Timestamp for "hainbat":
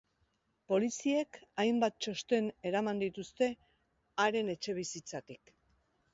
1.63-1.99